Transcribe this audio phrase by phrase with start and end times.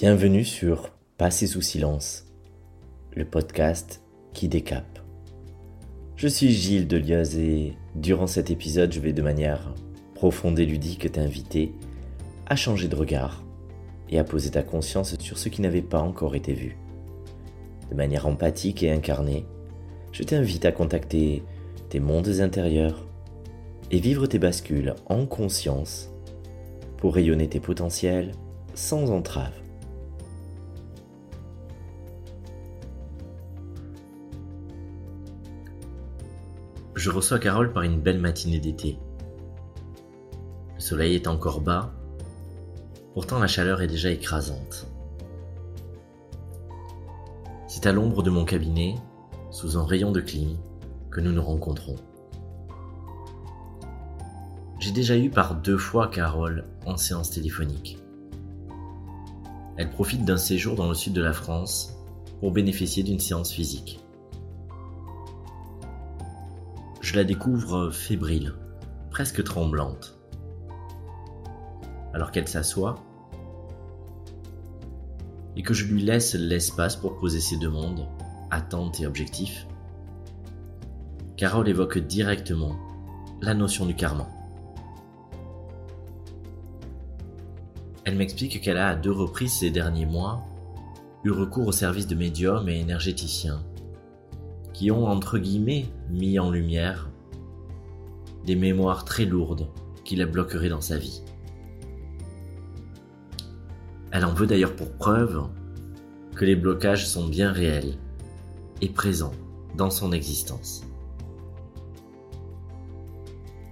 [0.00, 0.88] Bienvenue sur
[1.18, 2.24] Passer sous silence,
[3.14, 4.00] le podcast
[4.32, 4.98] qui décape.
[6.16, 9.74] Je suis Gilles Delioz et durant cet épisode, je vais de manière
[10.14, 11.74] profonde et ludique t'inviter
[12.46, 13.44] à changer de regard
[14.08, 16.78] et à poser ta conscience sur ce qui n'avait pas encore été vu.
[17.90, 19.44] De manière empathique et incarnée,
[20.12, 21.42] je t'invite à contacter
[21.90, 23.06] tes mondes intérieurs
[23.90, 26.08] et vivre tes bascules en conscience
[26.96, 28.32] pour rayonner tes potentiels
[28.72, 29.59] sans entrave.
[37.00, 38.98] Je reçois Carole par une belle matinée d'été.
[40.74, 41.94] Le soleil est encore bas,
[43.14, 44.86] pourtant la chaleur est déjà écrasante.
[47.68, 48.96] C'est à l'ombre de mon cabinet,
[49.50, 50.58] sous un rayon de clim,
[51.10, 51.96] que nous nous rencontrons.
[54.78, 57.96] J'ai déjà eu par deux fois Carole en séance téléphonique.
[59.78, 61.96] Elle profite d'un séjour dans le sud de la France
[62.40, 64.00] pour bénéficier d'une séance physique.
[67.10, 68.54] Je la découvre fébrile,
[69.10, 70.16] presque tremblante.
[72.14, 73.02] Alors qu'elle s'assoit
[75.56, 78.06] et que je lui laisse l'espace pour poser ses demandes,
[78.52, 79.66] attentes et objectifs,
[81.36, 82.78] Carole évoque directement
[83.42, 84.28] la notion du karma.
[88.04, 90.44] Elle m'explique qu'elle a à deux reprises ces derniers mois
[91.24, 93.64] eu recours au service de médiums et énergéticiens
[94.80, 97.10] qui ont entre guillemets mis en lumière
[98.46, 99.68] des mémoires très lourdes
[100.04, 101.22] qui la bloqueraient dans sa vie.
[104.10, 105.42] Elle en veut d'ailleurs pour preuve
[106.34, 107.98] que les blocages sont bien réels
[108.80, 109.34] et présents
[109.76, 110.82] dans son existence.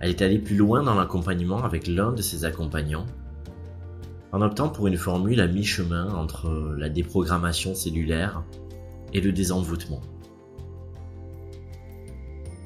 [0.00, 3.06] Elle est allée plus loin dans l'accompagnement avec l'un de ses accompagnants
[4.32, 8.42] en optant pour une formule à mi-chemin entre la déprogrammation cellulaire
[9.12, 10.00] et le désenvoûtement.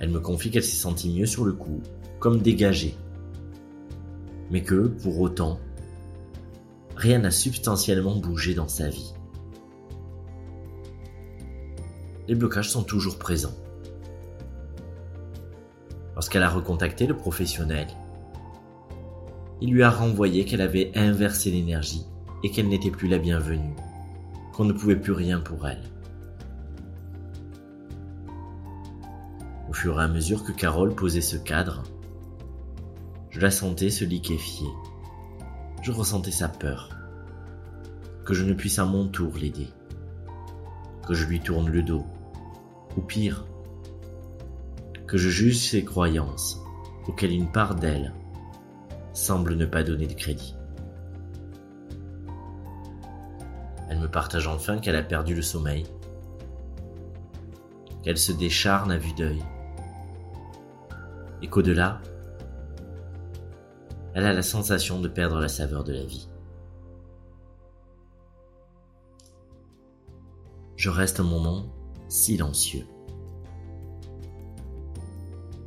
[0.00, 1.80] Elle me confie qu'elle s'est sentie mieux sur le coup,
[2.20, 2.96] comme dégagée.
[4.50, 5.58] Mais que, pour autant,
[6.96, 9.12] rien n'a substantiellement bougé dans sa vie.
[12.28, 13.56] Les blocages sont toujours présents.
[16.14, 17.86] Lorsqu'elle a recontacté le professionnel,
[19.60, 22.04] il lui a renvoyé qu'elle avait inversé l'énergie
[22.42, 23.74] et qu'elle n'était plus la bienvenue,
[24.52, 25.82] qu'on ne pouvait plus rien pour elle.
[29.78, 31.84] Fur et à mesure que Carole posait ce cadre,
[33.30, 34.66] je la sentais se liquéfier.
[35.82, 36.88] Je ressentais sa peur.
[38.24, 39.68] Que je ne puisse à mon tour l'aider.
[41.06, 42.04] Que je lui tourne le dos.
[42.96, 43.46] Ou pire,
[45.06, 46.60] que je juge ses croyances
[47.06, 48.12] auxquelles une part d'elle
[49.12, 50.56] semble ne pas donner de crédit.
[53.88, 55.86] Elle me partage enfin qu'elle a perdu le sommeil,
[58.02, 59.40] qu'elle se décharne à vue d'œil,
[61.42, 62.00] et qu'au-delà,
[64.14, 66.28] elle a la sensation de perdre la saveur de la vie.
[70.76, 71.66] Je reste un moment
[72.08, 72.86] silencieux.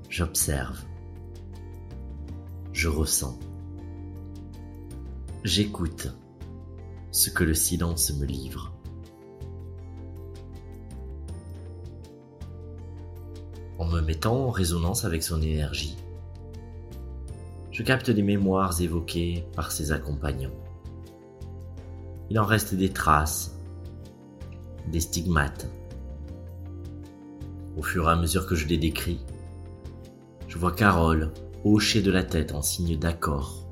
[0.10, 0.80] J'observe.
[2.74, 3.40] Je ressens.
[5.44, 6.08] J'écoute
[7.12, 8.74] ce que le silence me livre.
[13.92, 15.98] Me mettant en résonance avec son énergie.
[17.72, 20.56] Je capte des mémoires évoquées par ses accompagnants.
[22.30, 23.58] Il en reste des traces,
[24.92, 25.68] des stigmates.
[27.78, 29.20] Au fur et à mesure que je les décris,
[30.48, 31.32] je vois Carole
[31.64, 33.68] hocher de la tête en signe d'accord,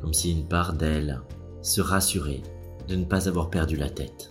[0.00, 1.20] comme si une part d'elle
[1.62, 2.42] se rassurait
[2.88, 4.30] de ne pas avoir perdu la tête.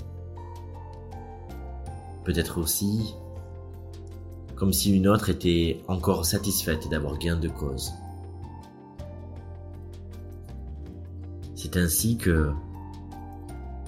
[2.25, 3.15] Peut-être aussi
[4.59, 7.93] comme si une autre était encore satisfaite d'avoir gain de cause.
[11.55, 12.51] C'est ainsi que,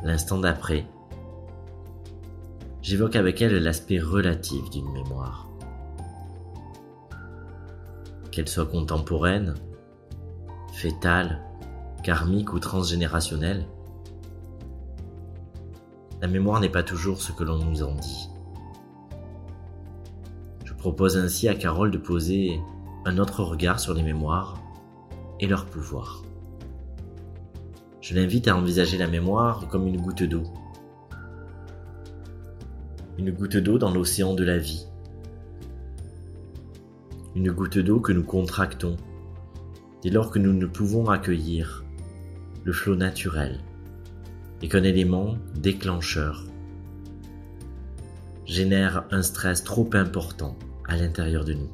[0.02, 0.88] l'instant d'après,
[2.82, 5.50] j'évoque avec elle l'aspect relatif d'une mémoire.
[8.32, 9.56] Qu'elle soit contemporaine,
[10.72, 11.42] fétale,
[12.02, 13.68] karmique ou transgénérationnelle,
[16.22, 18.31] la mémoire n'est pas toujours ce que l'on nous en dit
[20.82, 22.60] propose ainsi à Carole de poser
[23.06, 24.60] un autre regard sur les mémoires
[25.40, 26.24] et leur pouvoir.
[28.02, 30.42] Je l'invite à envisager la mémoire comme une goutte d'eau.
[33.20, 34.88] Une goutte d'eau dans l'océan de la vie.
[37.36, 38.98] Une goutte d'eau que nous contractons
[40.02, 41.86] dès lors que nous ne pouvons accueillir
[42.64, 43.60] le flot naturel
[44.64, 46.44] et qu'un élément déclencheur
[48.48, 50.58] génère un stress trop important
[50.92, 51.70] à l'intérieur de nous.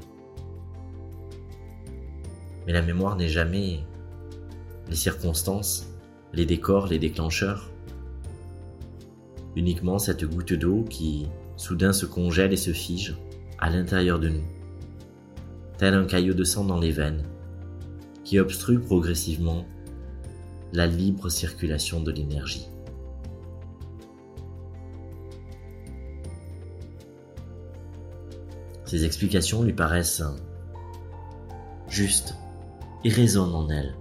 [2.68, 3.80] Mais la mémoire n'est jamais
[4.90, 5.88] les circonstances,
[6.34, 7.72] les décors, les déclencheurs.
[9.56, 13.18] Uniquement cette goutte d'eau qui soudain se congèle et se fige
[13.58, 14.46] à l'intérieur de nous,
[15.80, 17.24] tel un caillot de sang dans les veines,
[18.24, 19.66] qui obstrue progressivement
[20.74, 22.68] la libre circulation de l'énergie.
[28.88, 30.24] Ces explications lui paraissent
[31.90, 32.36] justes
[33.04, 33.94] et résonnent en elle.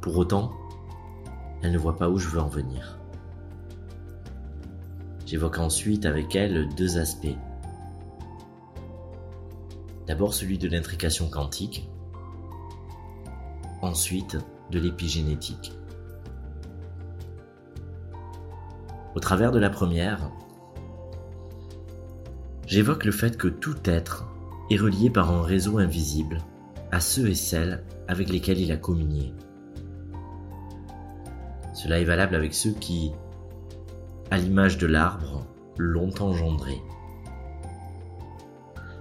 [0.00, 0.50] Pour autant,
[1.62, 2.98] elle ne voit pas où je veux en venir.
[5.24, 7.38] J'évoque ensuite avec elle deux aspects.
[10.08, 11.88] D'abord celui de l'intrication quantique,
[13.82, 14.36] ensuite
[14.72, 15.72] de l'épigénétique.
[19.14, 20.30] Au travers de la première,
[22.66, 24.26] j'évoque le fait que tout être
[24.70, 26.38] est relié par un réseau invisible
[26.90, 29.32] à ceux et celles avec lesquels il a communié.
[31.74, 33.12] Cela est valable avec ceux qui,
[34.30, 35.46] à l'image de l'arbre,
[35.78, 36.80] l'ont engendré.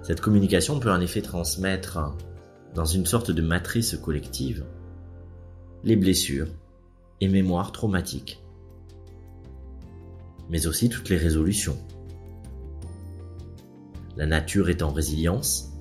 [0.03, 2.15] Cette communication peut en effet transmettre,
[2.75, 4.65] dans une sorte de matrice collective,
[5.83, 6.49] les blessures
[7.21, 8.43] et mémoires traumatiques,
[10.49, 11.77] mais aussi toutes les résolutions.
[14.17, 15.73] La nature est en résilience,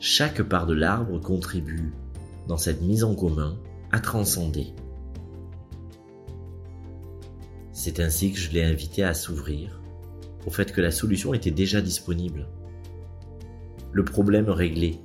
[0.00, 1.92] chaque part de l'arbre contribue,
[2.46, 3.56] dans cette mise en commun,
[3.90, 4.74] à transcender.
[7.72, 9.80] C'est ainsi que je l'ai invité à s'ouvrir
[10.46, 12.46] au fait que la solution était déjà disponible.
[13.92, 15.00] Le problème réglé.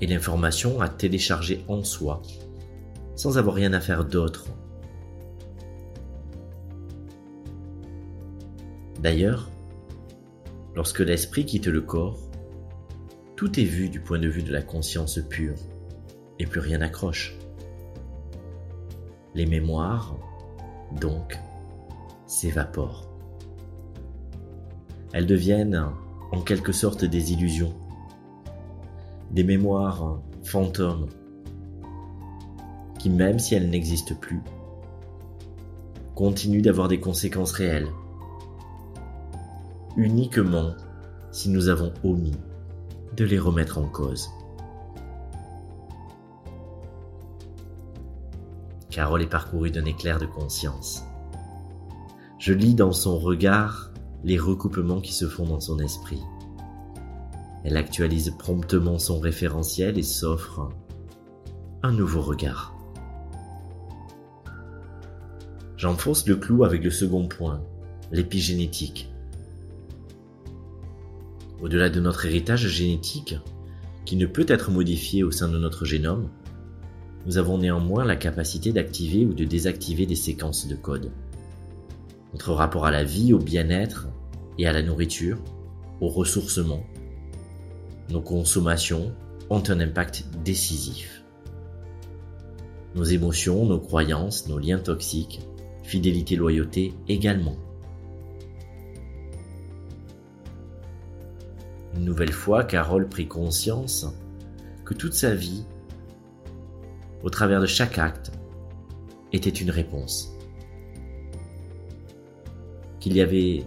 [0.00, 2.22] Et l'information à télécharger en soi,
[3.14, 4.46] sans avoir rien à faire d'autre.
[9.00, 9.50] D'ailleurs,
[10.76, 12.20] lorsque l'esprit quitte le corps,
[13.34, 15.56] tout est vu du point de vue de la conscience pure,
[16.38, 17.34] et plus rien n'accroche.
[19.34, 20.16] Les mémoires,
[21.00, 21.38] donc,
[22.26, 23.10] s'évaporent.
[25.12, 25.82] Elles deviennent
[26.30, 27.72] en quelque sorte des illusions,
[29.30, 31.08] des mémoires fantômes,
[32.98, 34.42] qui même si elles n'existent plus,
[36.14, 37.88] continuent d'avoir des conséquences réelles,
[39.96, 40.74] uniquement
[41.30, 42.36] si nous avons omis
[43.16, 44.28] de les remettre en cause.
[48.90, 51.02] Carole est parcourue d'un éclair de conscience.
[52.38, 53.90] Je lis dans son regard
[54.24, 56.22] les recoupements qui se font dans son esprit.
[57.64, 60.68] Elle actualise promptement son référentiel et s'offre
[61.82, 62.74] un nouveau regard.
[65.76, 67.62] J'enfonce le clou avec le second point,
[68.12, 69.12] l'épigénétique.
[71.60, 73.36] Au-delà de notre héritage génétique,
[74.04, 76.28] qui ne peut être modifié au sein de notre génome,
[77.26, 81.10] nous avons néanmoins la capacité d'activer ou de désactiver des séquences de code.
[82.32, 84.06] Notre rapport à la vie, au bien-être
[84.58, 85.38] et à la nourriture,
[86.00, 86.84] au ressourcement,
[88.10, 89.12] nos consommations
[89.50, 91.24] ont un impact décisif.
[92.94, 95.40] Nos émotions, nos croyances, nos liens toxiques,
[95.82, 97.56] fidélité, loyauté également.
[101.96, 104.06] Une nouvelle fois, Carole prit conscience
[104.84, 105.64] que toute sa vie
[107.22, 108.30] au travers de chaque acte,
[109.32, 110.32] était une réponse.
[113.00, 113.64] Qu'il y avait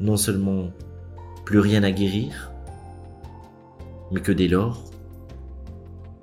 [0.00, 0.70] non seulement
[1.44, 2.52] plus rien à guérir,
[4.12, 4.84] mais que dès lors,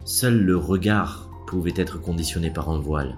[0.05, 3.17] seul le regard pouvait être conditionné par un voile,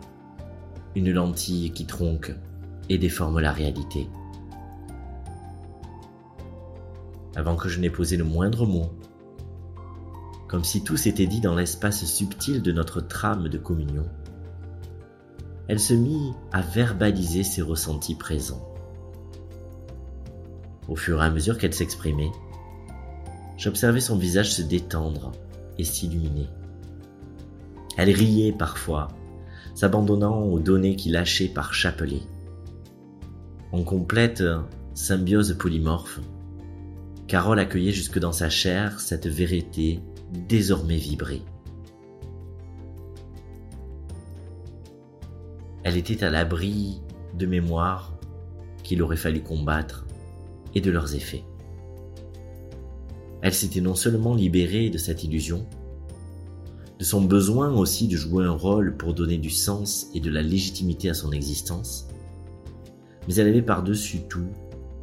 [0.95, 2.33] une lentille qui tronque
[2.89, 4.07] et déforme la réalité.
[7.39, 8.91] Avant que je n'ai posé le moindre mot,
[10.49, 14.03] comme si tout s'était dit dans l'espace subtil de notre trame de communion.
[15.69, 18.67] Elle se mit à verbaliser ses ressentis présents.
[20.89, 22.31] Au fur et à mesure qu'elle s'exprimait,
[23.55, 25.31] j'observais son visage se détendre
[25.77, 26.49] et s'illuminer.
[27.95, 29.07] Elle riait parfois,
[29.75, 32.23] s'abandonnant aux données qui lâchait par chapelet.
[33.71, 34.43] En complète
[34.93, 36.19] symbiose polymorphe,
[37.29, 39.99] Carole accueillait jusque dans sa chair cette vérité
[40.47, 41.43] désormais vibrer.
[45.83, 47.01] Elle était à l'abri
[47.37, 48.17] de mémoires
[48.81, 50.07] qu'il aurait fallu combattre
[50.73, 51.43] et de leurs effets.
[53.43, 55.67] Elle s'était non seulement libérée de cette illusion,
[56.97, 60.41] de son besoin aussi de jouer un rôle pour donner du sens et de la
[60.41, 62.07] légitimité à son existence,
[63.27, 64.49] mais elle avait par-dessus tout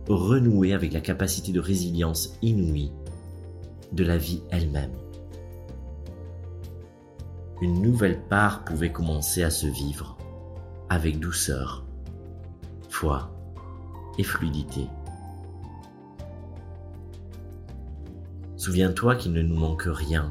[0.09, 2.93] renoué avec la capacité de résilience inouïe
[3.93, 4.93] de la vie elle-même.
[7.63, 10.17] Une nouvelle part pouvait commencer à se vivre
[10.89, 11.85] avec douceur,
[12.89, 13.31] foi
[14.19, 14.87] et fluidité.
[18.57, 20.31] Souviens-toi qu'il ne nous manque rien,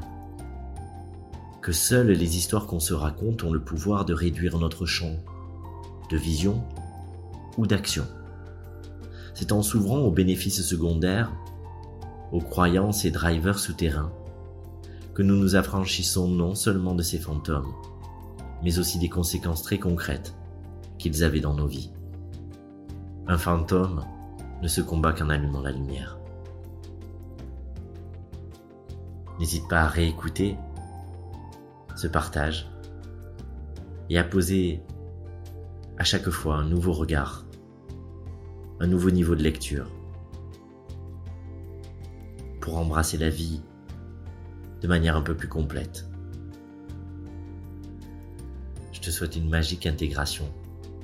[1.62, 5.16] que seules les histoires qu'on se raconte ont le pouvoir de réduire notre champ
[6.10, 6.62] de vision
[7.56, 8.06] ou d'action.
[9.36, 11.30] C'est en s'ouvrant aux bénéfices secondaires,
[12.32, 14.10] aux croyances et drivers souterrains,
[15.12, 17.70] que nous nous affranchissons non seulement de ces fantômes,
[18.62, 20.34] mais aussi des conséquences très concrètes
[20.96, 21.90] qu'ils avaient dans nos vies.
[23.26, 24.06] Un fantôme
[24.62, 26.18] ne se combat qu'en allumant la lumière.
[29.38, 30.56] N'hésite pas à réécouter
[31.94, 32.70] ce partage
[34.08, 34.80] et à poser
[35.98, 37.45] à chaque fois un nouveau regard,
[38.80, 39.90] un nouveau niveau de lecture
[42.60, 43.60] pour embrasser la vie
[44.82, 46.06] de manière un peu plus complète.
[48.92, 50.52] Je te souhaite une magique intégration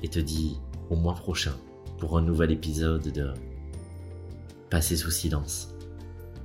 [0.03, 0.57] et te dis
[0.89, 1.55] au mois prochain
[1.99, 3.33] pour un nouvel épisode de
[4.69, 5.75] Passer sous silence,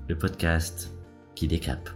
[0.06, 0.92] le podcast
[1.34, 1.88] qui décape.